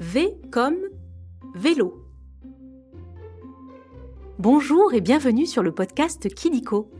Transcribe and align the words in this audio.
V 0.00 0.34
comme 0.50 0.78
vélo. 1.54 2.02
Bonjour 4.38 4.94
et 4.94 5.02
bienvenue 5.02 5.44
sur 5.44 5.62
le 5.62 5.72
podcast 5.72 6.34
Kidiko. 6.34 6.90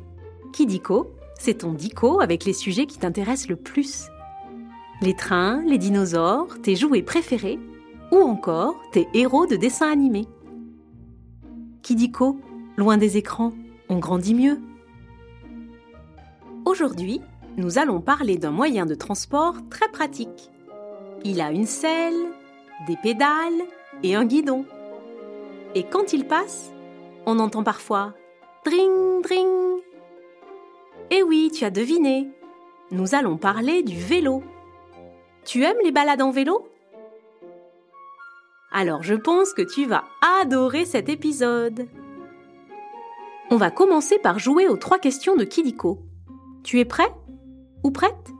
Kidiko, 0.53 1.11
c'est 1.39 1.59
ton 1.59 1.73
dico 1.73 2.21
avec 2.21 2.45
les 2.45 2.53
sujets 2.53 2.85
qui 2.85 2.99
t'intéressent 2.99 3.49
le 3.49 3.57
plus. 3.57 4.09
Les 5.01 5.17
trains, 5.17 5.63
les 5.67 5.79
dinosaures, 5.79 6.61
tes 6.61 6.77
jouets 6.77 7.01
préférés 7.01 7.59
ou 8.13 8.19
encore 8.19 8.75
tes 8.93 9.09
héros 9.15 9.47
de 9.47 9.57
dessins 9.57 9.91
animés. 9.91 10.29
Kidiko, 11.81 12.39
loin 12.77 12.99
des 12.99 13.17
écrans, 13.17 13.55
on 13.89 13.99
grandit 13.99 14.35
mieux. 14.35 14.61
Aujourd'hui, 16.67 17.23
nous 17.57 17.79
allons 17.79 18.03
parler 18.03 18.37
d'un 18.37 18.51
moyen 18.51 18.85
de 18.85 18.95
transport 18.95 19.57
très 19.71 19.89
pratique. 19.89 20.51
Il 21.25 21.41
a 21.41 21.51
une 21.51 21.67
selle, 21.67 22.27
des 22.87 22.97
pédales 22.97 23.67
et 24.03 24.15
un 24.15 24.25
guidon. 24.25 24.65
Et 25.75 25.85
quand 25.85 26.13
il 26.13 26.27
passe, 26.27 26.73
on 27.27 27.39
entend 27.39 27.63
parfois 27.63 28.15
dring 28.65 29.23
dring. 29.23 29.83
Eh 31.11 31.23
oui, 31.23 31.51
tu 31.53 31.65
as 31.65 31.71
deviné. 31.71 32.29
Nous 32.91 33.15
allons 33.15 33.37
parler 33.37 33.83
du 33.83 33.99
vélo. 33.99 34.43
Tu 35.45 35.65
aimes 35.65 35.79
les 35.85 35.93
balades 35.93 36.23
en 36.23 36.31
vélo? 36.31 36.69
Alors 38.73 39.03
je 39.03 39.15
pense 39.15 39.53
que 39.53 39.63
tu 39.63 39.87
vas 39.87 40.05
adorer 40.41 40.85
cet 40.85 41.09
épisode. 41.09 41.89
On 43.51 43.57
va 43.57 43.71
commencer 43.71 44.19
par 44.19 44.39
jouer 44.39 44.69
aux 44.69 44.77
trois 44.77 44.99
questions 44.99 45.37
de 45.37 45.45
Kidiko. 45.45 45.99
Tu 46.63 46.79
es 46.79 46.85
prêt 46.85 47.13
Ou 47.83 47.91
prête? 47.91 48.31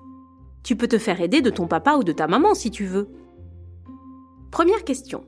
Tu 0.63 0.77
peux 0.77 0.87
te 0.87 0.99
faire 0.99 1.21
aider 1.21 1.41
de 1.41 1.51
ton 1.51 1.67
papa 1.67 1.95
ou 1.97 2.05
de 2.05 2.13
ta 2.13 2.29
maman 2.29 2.55
si 2.55 2.71
tu 2.71 2.85
veux. 2.85 3.09
Première 4.51 4.85
question. 4.85 5.25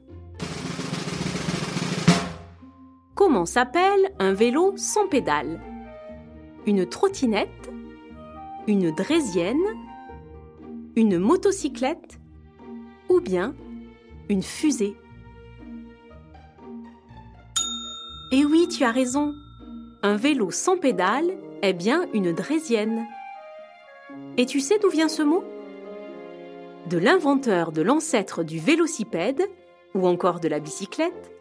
Comment 3.15 3.47
s'appelle 3.47 4.13
un 4.19 4.33
vélo 4.33 4.73
sans 4.77 5.07
pédale? 5.07 5.61
Une 6.67 6.87
trottinette 6.89 7.71
Une 8.67 8.91
draisienne 8.91 9.63
Une 10.97 11.19
motocyclette 11.19 12.19
Ou 13.09 13.21
bien 13.21 13.55
une 14.29 14.43
fusée? 14.43 14.97
Eh 18.33 18.45
oui, 18.47 18.67
tu 18.69 18.83
as 18.83 18.93
raison. 18.93 19.35
Un 20.03 20.17
vélo 20.17 20.51
sans 20.51 20.79
pédale 20.79 21.37
est 21.61 21.75
bien 21.75 22.07
une 22.15 22.33
draisienne. 22.33 23.07
Et 24.39 24.47
tu 24.47 24.61
sais 24.61 24.79
d'où 24.79 24.89
vient 24.89 25.09
ce 25.09 25.23
mot? 25.23 25.45
De 26.87 26.99
l'inventeur 26.99 27.71
de 27.71 27.81
l'ancêtre 27.81 28.43
du 28.43 28.59
vélocipède, 28.59 29.49
ou 29.95 30.07
encore 30.07 30.41
de 30.41 30.49
la 30.49 30.59
bicyclette, 30.59 31.33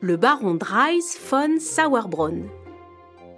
le 0.00 0.16
baron 0.16 0.54
Dries 0.54 1.16
von 1.30 1.60
Sauerbrunn. 1.60 2.48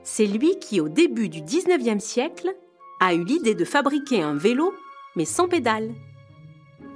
C'est 0.03 0.27
lui 0.27 0.59
qui, 0.59 0.81
au 0.81 0.89
début 0.89 1.29
du 1.29 1.41
19e 1.41 2.01
siècle, 2.01 2.55
a 3.01 3.15
eu 3.15 3.25
l'idée 3.25 3.55
de 3.55 3.65
fabriquer 3.65 4.23
un 4.23 4.35
vélo, 4.35 4.73
mais 5.15 5.27
sans 5.27 5.47
pédale. 5.47 5.91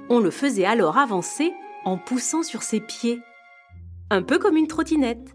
On 0.09 0.19
le 0.19 0.31
faisait 0.31 0.65
alors 0.65 0.97
avancer 0.97 1.53
en 1.85 1.97
poussant 1.97 2.43
sur 2.43 2.63
ses 2.63 2.79
pieds, 2.79 3.19
un 4.09 4.23
peu 4.23 4.39
comme 4.39 4.57
une 4.57 4.67
trottinette. 4.67 5.33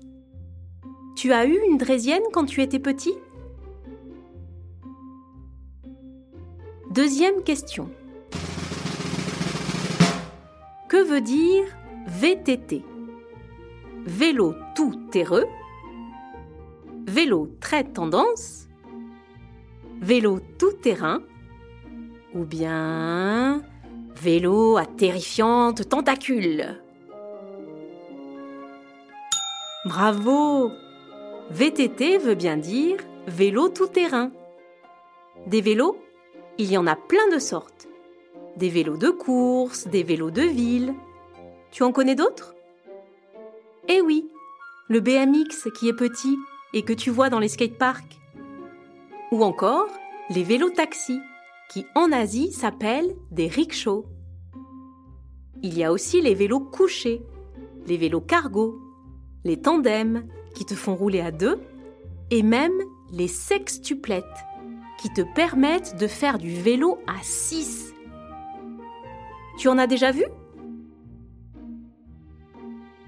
Tu 1.15 1.33
as 1.33 1.47
eu 1.47 1.59
une 1.69 1.79
draisienne 1.79 2.23
quand 2.33 2.47
tu 2.47 2.61
étais 2.61 2.79
petit? 2.79 3.15
Deuxième 6.91 7.43
question. 7.43 7.91
Que 10.93 11.03
veut 11.03 11.23
dire 11.23 11.65
VTT 12.07 12.85
Vélo 14.05 14.55
tout 14.77 14.95
terreux. 15.11 15.47
Vélo 17.07 17.49
très 17.61 17.83
tendance. 17.83 18.69
Vélo 20.03 20.41
tout 20.59 20.73
terrain. 20.73 21.23
Ou 22.35 22.45
bien 22.45 23.63
vélo 24.21 24.77
à 24.77 24.85
terrifiante 24.85 25.89
tentacule 25.89 26.83
Bravo! 29.87 30.73
VTT 31.53 32.19
veut 32.19 32.35
bien 32.35 32.59
dire 32.59 32.99
vélo 33.27 33.71
tout-terrain. 33.71 34.31
Des 35.47 35.63
vélos, 35.63 35.97
il 36.59 36.71
y 36.71 36.77
en 36.77 36.87
a 36.87 36.97
plein 36.97 37.31
de 37.33 37.39
sortes. 37.39 37.89
Des 38.57 38.69
vélos 38.69 38.97
de 38.97 39.11
course, 39.11 39.87
des 39.89 40.03
vélos 40.03 40.31
de 40.31 40.43
ville. 40.43 40.95
Tu 41.71 41.83
en 41.83 41.93
connais 41.93 42.15
d'autres? 42.15 42.55
Eh 43.89 44.01
oui, 44.01 44.29
le 44.89 45.01
BMX 45.01 45.69
qui 45.75 45.89
est 45.89 45.97
petit 45.97 46.37
et 46.75 46.83
que 46.83 46.93
tu 46.93 47.11
vois 47.11 47.31
dans 47.31 47.39
les 47.39 47.49
skateparks. 47.49 48.21
Ou 49.31 49.43
encore 49.43 49.89
les 50.31 50.43
vélos 50.43 50.71
taxis 50.71 51.21
qui 51.71 51.87
en 51.95 52.13
Asie 52.13 52.53
s'appellent 52.53 53.17
des 53.31 53.49
rickshaws. 53.49 54.05
Il 55.63 55.77
y 55.77 55.85
a 55.85 55.93
aussi 55.93 56.21
les 56.21 56.35
vélos 56.35 56.61
couchés, 56.61 57.23
les 57.87 57.97
vélos 57.97 58.21
cargo, 58.21 58.79
les 59.45 59.61
tandems 59.61 60.27
qui 60.55 60.67
te 60.67 60.75
font 60.75 60.95
rouler 60.95 61.21
à 61.21 61.31
deux, 61.31 61.61
et 62.31 62.43
même 62.43 62.79
les 63.11 63.29
sextuplettes, 63.29 64.25
qui 65.01 65.11
te 65.13 65.23
permettent 65.35 65.97
de 65.99 66.07
faire 66.07 66.39
du 66.39 66.55
vélo 66.55 66.99
à 67.07 67.23
6. 67.23 67.92
Tu 69.59 69.69
en 69.69 69.79
as 69.79 69.87
déjà 69.87 70.11
vu? 70.13 70.25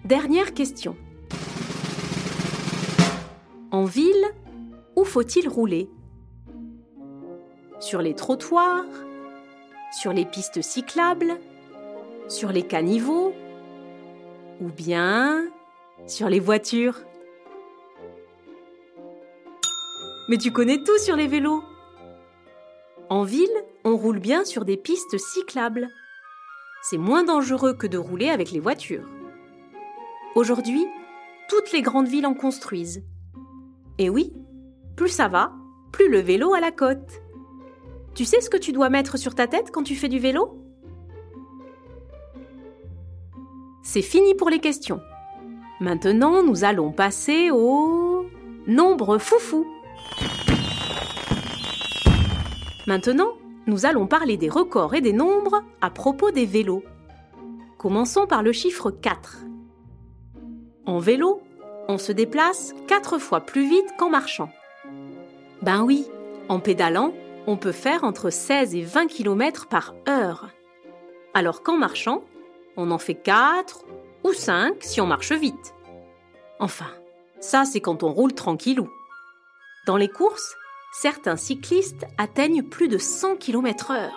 Dernière 0.04 0.54
question. 0.54 0.96
En 3.70 3.84
ville, 3.84 4.24
où 4.96 5.04
faut-il 5.04 5.48
rouler? 5.48 5.88
Sur 7.80 8.02
les 8.02 8.14
trottoirs 8.14 8.84
Sur 9.98 10.12
les 10.12 10.24
pistes 10.24 10.62
cyclables 10.62 11.38
Sur 12.28 12.52
les 12.52 12.62
caniveaux 12.62 13.32
Ou 14.60 14.68
bien 14.68 15.48
sur 16.06 16.28
les 16.28 16.40
voitures? 16.40 17.00
Mais 20.28 20.36
tu 20.36 20.52
connais 20.52 20.82
tout 20.82 20.98
sur 20.98 21.16
les 21.16 21.26
vélos. 21.26 21.62
En 23.08 23.22
ville, 23.22 23.48
on 23.84 23.96
roule 23.96 24.18
bien 24.18 24.44
sur 24.44 24.64
des 24.64 24.76
pistes 24.76 25.18
cyclables. 25.18 25.88
C'est 26.86 26.98
moins 26.98 27.24
dangereux 27.24 27.72
que 27.72 27.86
de 27.86 27.96
rouler 27.96 28.28
avec 28.28 28.50
les 28.50 28.60
voitures. 28.60 29.08
Aujourd'hui, 30.34 30.86
toutes 31.48 31.72
les 31.72 31.80
grandes 31.80 32.08
villes 32.08 32.26
en 32.26 32.34
construisent. 32.34 33.02
Et 33.96 34.10
oui, 34.10 34.34
plus 34.94 35.08
ça 35.08 35.28
va, 35.28 35.54
plus 35.92 36.10
le 36.10 36.18
vélo 36.18 36.52
a 36.52 36.60
la 36.60 36.72
cote. 36.72 37.22
Tu 38.14 38.26
sais 38.26 38.42
ce 38.42 38.50
que 38.50 38.58
tu 38.58 38.72
dois 38.72 38.90
mettre 38.90 39.16
sur 39.16 39.34
ta 39.34 39.46
tête 39.46 39.70
quand 39.72 39.82
tu 39.82 39.96
fais 39.96 40.10
du 40.10 40.18
vélo? 40.18 40.62
C'est 43.82 44.02
fini 44.02 44.34
pour 44.34 44.50
les 44.50 44.60
questions. 44.60 45.00
Maintenant, 45.80 46.42
nous 46.42 46.64
allons 46.64 46.92
passer 46.92 47.50
au 47.50 48.26
nombre 48.66 49.16
foufou. 49.16 49.66
Maintenant, 52.86 53.32
nous 53.66 53.86
allons 53.86 54.06
parler 54.06 54.36
des 54.36 54.48
records 54.48 54.94
et 54.94 55.00
des 55.00 55.12
nombres 55.12 55.62
à 55.80 55.90
propos 55.90 56.30
des 56.30 56.46
vélos. 56.46 56.84
Commençons 57.78 58.26
par 58.26 58.42
le 58.42 58.52
chiffre 58.52 58.90
4. 58.90 59.44
En 60.86 60.98
vélo, 60.98 61.42
on 61.88 61.98
se 61.98 62.12
déplace 62.12 62.74
4 62.88 63.18
fois 63.18 63.40
plus 63.40 63.68
vite 63.68 63.94
qu'en 63.98 64.10
marchant. 64.10 64.50
Ben 65.62 65.82
oui, 65.82 66.06
en 66.48 66.60
pédalant, 66.60 67.12
on 67.46 67.56
peut 67.56 67.72
faire 67.72 68.04
entre 68.04 68.30
16 68.30 68.74
et 68.74 68.82
20 68.82 69.06
km 69.06 69.66
par 69.66 69.94
heure. 70.08 70.50
Alors 71.32 71.62
qu'en 71.62 71.76
marchant, 71.76 72.22
on 72.76 72.90
en 72.90 72.98
fait 72.98 73.14
4 73.14 73.84
ou 74.24 74.32
5 74.32 74.76
si 74.80 75.00
on 75.00 75.06
marche 75.06 75.32
vite. 75.32 75.74
Enfin, 76.58 76.90
ça 77.40 77.64
c'est 77.64 77.80
quand 77.80 78.02
on 78.02 78.12
roule 78.12 78.34
tranquillou. 78.34 78.88
Dans 79.86 79.96
les 79.96 80.08
courses, 80.08 80.54
certains 80.94 81.36
cyclistes 81.36 82.06
atteignent 82.18 82.62
plus 82.62 82.86
de 82.86 82.98
100 82.98 83.36
km/h. 83.36 84.10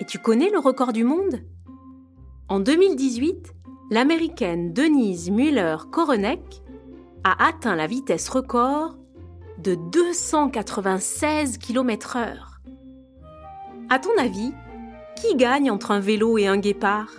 Et 0.00 0.06
tu 0.06 0.18
connais 0.18 0.50
le 0.50 0.58
record 0.58 0.92
du 0.92 1.04
monde? 1.04 1.42
En 2.48 2.60
2018, 2.60 3.52
l'américaine 3.90 4.72
Denise 4.72 5.30
Müller-Koronek 5.30 6.62
a 7.24 7.46
atteint 7.46 7.76
la 7.76 7.86
vitesse 7.86 8.28
record 8.30 8.96
de 9.58 9.74
296 9.74 11.58
km/h. 11.58 12.38
À 13.90 13.98
ton 13.98 14.16
avis, 14.18 14.52
qui 15.16 15.36
gagne 15.36 15.70
entre 15.70 15.90
un 15.90 16.00
vélo 16.00 16.38
et 16.38 16.46
un 16.46 16.56
guépard? 16.56 17.10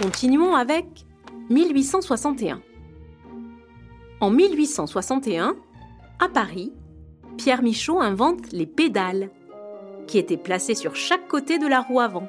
Continuons 0.00 0.54
avec 0.54 1.04
1861. 1.50 2.62
En 4.22 4.30
1861, 4.30 5.56
à 6.20 6.28
Paris, 6.28 6.72
Pierre 7.38 7.60
Michaud 7.60 8.00
invente 8.00 8.52
les 8.52 8.66
pédales, 8.66 9.30
qui 10.06 10.16
étaient 10.16 10.36
placées 10.36 10.76
sur 10.76 10.94
chaque 10.94 11.26
côté 11.26 11.58
de 11.58 11.66
la 11.66 11.80
roue 11.80 11.98
avant. 11.98 12.28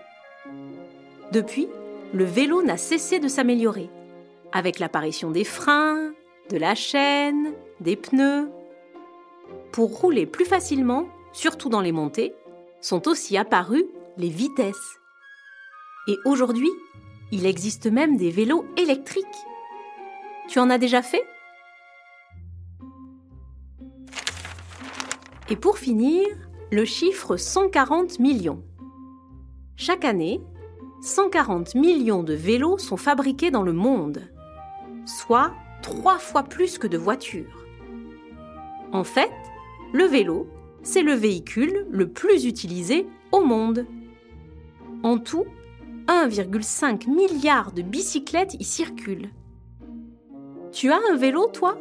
Depuis, 1.32 1.68
le 2.12 2.24
vélo 2.24 2.64
n'a 2.64 2.78
cessé 2.78 3.20
de 3.20 3.28
s'améliorer, 3.28 3.92
avec 4.52 4.80
l'apparition 4.80 5.30
des 5.30 5.44
freins, 5.44 6.14
de 6.50 6.58
la 6.58 6.74
chaîne, 6.74 7.54
des 7.80 7.96
pneus. 7.96 8.50
Pour 9.72 9.96
rouler 9.96 10.26
plus 10.26 10.46
facilement, 10.46 11.06
surtout 11.32 11.70
dans 11.70 11.82
les 11.82 11.92
montées, 11.92 12.34
sont 12.82 13.08
aussi 13.08 13.38
apparues 13.38 13.86
les 14.18 14.30
vitesses. 14.30 14.98
Et 16.08 16.18
aujourd'hui, 16.26 16.72
il 17.32 17.46
existe 17.46 17.86
même 17.86 18.18
des 18.18 18.32
vélos 18.32 18.66
électriques. 18.78 19.28
Tu 20.48 20.58
en 20.58 20.72
as 20.72 20.80
déjà 20.80 21.04
fait? 21.04 21.24
Et 25.50 25.56
pour 25.56 25.78
finir, 25.78 26.26
le 26.72 26.86
chiffre 26.86 27.38
140 27.38 28.20
millions. 28.20 28.64
Chaque 29.76 30.06
année, 30.06 30.42
140 31.02 31.76
millions 31.76 32.24
de 32.24 32.34
vélos 32.34 32.78
sont 32.78 32.98
fabriqués 32.98 33.52
dans 33.52 33.64
le 33.64 33.74
monde, 33.74 34.22
soit 35.06 35.52
trois 35.82 36.18
fois 36.18 36.44
plus 36.44 36.78
que 36.78 36.88
de 36.88 36.98
voitures. 36.98 37.66
En 38.94 39.04
fait, 39.04 39.32
le 39.92 40.06
vélo, 40.06 40.48
c'est 40.82 41.02
le 41.02 41.14
véhicule 41.14 41.88
le 41.92 42.10
plus 42.10 42.46
utilisé 42.46 43.06
au 43.32 43.42
monde. 43.44 43.86
En 45.04 45.18
tout, 45.18 45.46
1,5 46.08 47.10
milliard 47.10 47.74
de 47.74 47.82
bicyclettes 47.82 48.56
y 48.60 48.64
circulent. 48.64 49.30
Tu 50.72 50.92
as 50.92 51.00
un 51.12 51.16
vélo, 51.16 51.48
toi? 51.48 51.78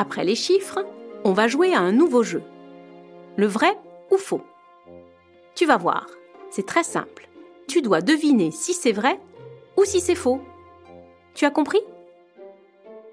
Après 0.00 0.22
les 0.22 0.36
chiffres, 0.36 0.86
on 1.24 1.32
va 1.32 1.48
jouer 1.48 1.74
à 1.74 1.80
un 1.80 1.90
nouveau 1.90 2.22
jeu. 2.22 2.44
Le 3.36 3.46
vrai 3.46 3.76
ou 4.12 4.16
faux? 4.16 4.44
Tu 5.56 5.66
vas 5.66 5.76
voir, 5.76 6.06
c'est 6.52 6.64
très 6.64 6.84
simple. 6.84 7.28
Tu 7.66 7.82
dois 7.82 8.00
deviner 8.00 8.52
si 8.52 8.74
c'est 8.74 8.92
vrai 8.92 9.20
ou 9.76 9.84
si 9.84 10.00
c'est 10.00 10.14
faux. 10.14 10.40
Tu 11.34 11.44
as 11.46 11.50
compris? 11.50 11.80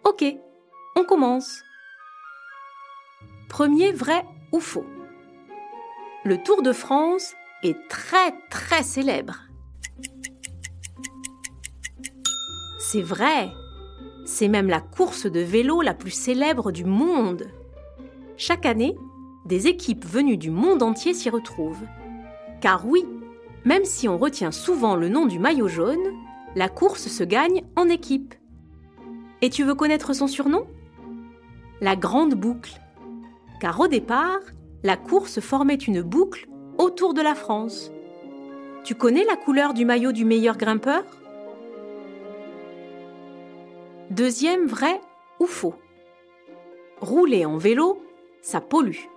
Ok, 0.04 0.24
on 0.96 1.04
commence. 1.06 1.64
Premier 3.50 3.92
vrai 3.92 4.24
ou 4.52 4.60
faux? 4.60 4.86
Le 6.24 6.38
Tour 6.44 6.62
de 6.62 6.72
France 6.72 7.34
est 7.64 7.88
très 7.90 8.32
très 8.52 8.84
célèbre. 8.84 9.40
C'est 12.78 13.02
vrai. 13.02 13.50
C'est 14.25 14.48
même 14.48 14.69
la 14.69 14.81
course 14.81 15.27
de 15.27 15.39
vélo 15.39 15.81
la 15.81 15.94
plus 15.94 16.12
célèbre 16.12 16.72
du 16.72 16.83
monde. 16.83 17.45
Chaque 18.38 18.66
année, 18.66 18.98
des 19.45 19.68
équipes 19.68 20.04
venues 20.04 20.38
du 20.38 20.50
monde 20.50 20.81
entier 20.81 21.13
s'y 21.13 21.30
retrouvent. 21.30 21.86
Car 22.60 22.88
oui, 22.88 23.06
même 23.66 23.86
si 23.86 24.10
on 24.10 24.18
retient 24.18 24.51
souvent 24.51 24.95
le 24.95 25.10
nom 25.10 25.27
du 25.27 25.38
maillot 25.38 25.68
jaune, 25.68 26.12
la 26.56 26.69
course 26.69 27.07
se 27.07 27.24
gagne 27.24 27.63
en 27.75 27.88
équipe. 27.88 28.33
Et 29.44 29.51
tu 29.51 29.63
veux 29.63 29.75
connaître 29.75 30.13
son 30.13 30.25
surnom? 30.25 30.66
La 31.80 31.95
grande 31.95 32.33
boucle. 32.33 32.81
Car 33.62 33.80
au 33.80 33.88
départ, 33.88 34.39
la 34.81 34.98
course 34.98 35.39
formait 35.39 35.75
une 35.75 36.01
boucle 36.01 36.48
autour 36.80 37.13
de 37.13 37.22
la 37.22 37.36
France. 37.36 37.92
Tu 38.83 38.95
connais 38.95 39.24
la 39.24 39.36
couleur 39.36 39.75
du 39.75 39.86
maillot 39.86 40.12
du 40.12 40.25
meilleur 40.25 40.57
grimpeur? 40.57 41.04
Deuxième 44.15 44.65
vrai 44.65 45.01
ou 45.41 45.45
faux 45.45 45.75
Rouler 47.01 47.44
en 47.44 47.57
vélo 47.57 48.01
ça 48.41 48.62
pollue. 48.62 49.09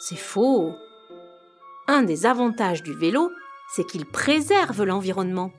C'est 0.00 0.16
faux. 0.16 0.72
Un 1.86 2.02
des 2.02 2.24
avantages 2.24 2.82
du 2.82 2.94
vélo, 2.94 3.30
c'est 3.74 3.86
qu'il 3.86 4.06
préserve 4.06 4.84
l'environnement. 4.84 5.52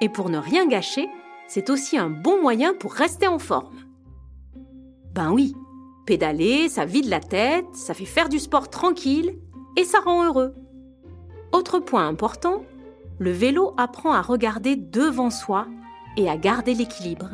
Et 0.00 0.08
pour 0.08 0.30
ne 0.30 0.38
rien 0.38 0.66
gâcher, 0.66 1.08
c'est 1.46 1.68
aussi 1.68 1.98
un 1.98 2.08
bon 2.08 2.40
moyen 2.40 2.72
pour 2.72 2.94
rester 2.94 3.26
en 3.26 3.38
forme. 3.38 3.80
Ben 5.12 5.30
oui, 5.30 5.54
pédaler, 6.06 6.70
ça 6.70 6.86
vide 6.86 7.10
la 7.10 7.20
tête, 7.20 7.66
ça 7.74 7.92
fait 7.92 8.06
faire 8.06 8.30
du 8.30 8.38
sport 8.38 8.70
tranquille 8.70 9.38
et 9.76 9.84
ça 9.84 9.98
rend 10.00 10.24
heureux. 10.24 10.54
Autre 11.52 11.80
point 11.80 12.08
important, 12.08 12.62
le 13.20 13.30
vélo 13.30 13.74
apprend 13.76 14.12
à 14.12 14.22
regarder 14.22 14.76
devant 14.76 15.28
soi 15.28 15.66
et 16.16 16.28
à 16.28 16.38
garder 16.38 16.72
l'équilibre. 16.72 17.28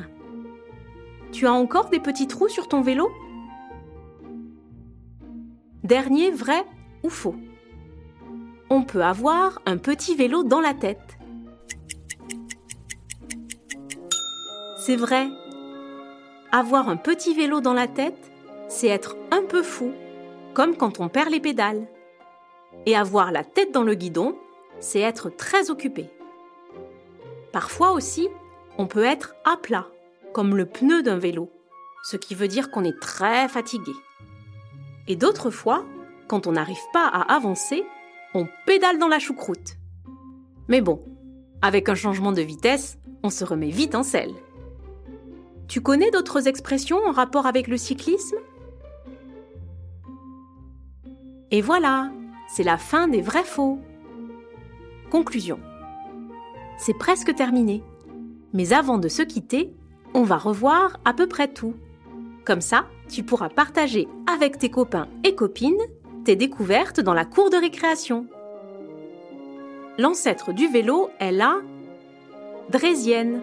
Tu 1.30 1.46
as 1.46 1.52
encore 1.52 1.90
des 1.90 2.00
petits 2.00 2.26
trous 2.26 2.48
sur 2.48 2.66
ton 2.66 2.82
vélo? 2.82 3.08
Dernier 5.84 6.32
vrai 6.32 6.64
ou 7.04 7.08
faux 7.08 7.36
On 8.68 8.82
peut 8.82 9.04
avoir 9.04 9.62
un 9.64 9.76
petit 9.76 10.16
vélo 10.16 10.42
dans 10.42 10.60
la 10.60 10.74
tête. 10.74 11.18
C'est 14.78 14.96
vrai. 14.96 15.28
Avoir 16.50 16.88
un 16.88 16.96
petit 16.96 17.32
vélo 17.32 17.60
dans 17.60 17.74
la 17.74 17.86
tête, 17.86 18.32
c'est 18.68 18.88
être 18.88 19.16
un 19.30 19.42
peu 19.42 19.62
fou, 19.62 19.92
comme 20.52 20.76
quand 20.76 20.98
on 20.98 21.08
perd 21.08 21.30
les 21.30 21.40
pédales. 21.40 21.86
Et 22.86 22.96
avoir 22.96 23.30
la 23.30 23.44
tête 23.44 23.72
dans 23.72 23.84
le 23.84 23.94
guidon, 23.94 24.36
c'est 24.80 25.00
être 25.00 25.30
très 25.30 25.70
occupé. 25.70 26.10
Parfois 27.52 27.92
aussi, 27.92 28.28
on 28.78 28.86
peut 28.86 29.04
être 29.04 29.34
à 29.44 29.56
plat 29.56 29.86
comme 30.32 30.56
le 30.56 30.66
pneu 30.66 31.02
d'un 31.02 31.16
vélo, 31.16 31.50
ce 32.02 32.16
qui 32.18 32.34
veut 32.34 32.48
dire 32.48 32.70
qu'on 32.70 32.84
est 32.84 33.00
très 33.00 33.48
fatigué. 33.48 33.92
Et 35.08 35.16
d'autres 35.16 35.50
fois, 35.50 35.84
quand 36.28 36.46
on 36.46 36.52
n'arrive 36.52 36.76
pas 36.92 37.06
à 37.06 37.34
avancer, 37.34 37.84
on 38.34 38.46
pédale 38.66 38.98
dans 38.98 39.08
la 39.08 39.18
choucroute. 39.18 39.76
Mais 40.68 40.80
bon, 40.82 41.02
avec 41.62 41.88
un 41.88 41.94
changement 41.94 42.32
de 42.32 42.42
vitesse, 42.42 42.98
on 43.22 43.30
se 43.30 43.44
remet 43.44 43.70
vite 43.70 43.94
en 43.94 44.02
selle. 44.02 44.34
Tu 45.68 45.80
connais 45.80 46.10
d'autres 46.10 46.46
expressions 46.46 46.98
en 46.98 47.12
rapport 47.12 47.46
avec 47.46 47.66
le 47.66 47.76
cyclisme? 47.76 48.36
Et 51.50 51.60
voilà, 51.60 52.10
c'est 52.48 52.62
la 52.62 52.78
fin 52.78 53.08
des 53.08 53.22
vrais 53.22 53.44
faux. 53.44 53.78
Conclusion. 55.10 55.60
C'est 56.78 56.96
presque 56.96 57.34
terminé. 57.34 57.82
Mais 58.52 58.72
avant 58.72 58.98
de 58.98 59.08
se 59.08 59.22
quitter, 59.22 59.72
on 60.14 60.22
va 60.22 60.36
revoir 60.36 60.98
à 61.04 61.12
peu 61.12 61.26
près 61.26 61.48
tout. 61.48 61.74
Comme 62.44 62.60
ça, 62.60 62.86
tu 63.08 63.22
pourras 63.22 63.48
partager 63.48 64.08
avec 64.26 64.58
tes 64.58 64.70
copains 64.70 65.08
et 65.24 65.34
copines 65.34 65.82
tes 66.24 66.36
découvertes 66.36 67.00
dans 67.00 67.14
la 67.14 67.24
cour 67.24 67.50
de 67.50 67.56
récréation. 67.56 68.26
L'ancêtre 69.98 70.52
du 70.52 70.66
vélo 70.66 71.08
est 71.20 71.32
la 71.32 71.56
Drésienne. 72.68 73.42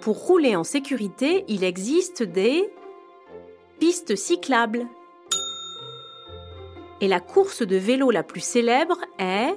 Pour 0.00 0.16
rouler 0.26 0.56
en 0.56 0.64
sécurité, 0.64 1.44
il 1.46 1.62
existe 1.62 2.24
des 2.24 2.68
pistes 3.78 4.16
cyclables. 4.16 4.86
Et 7.00 7.06
la 7.06 7.20
course 7.20 7.62
de 7.62 7.76
vélo 7.76 8.10
la 8.10 8.24
plus 8.24 8.40
célèbre 8.40 8.98
est 9.20 9.56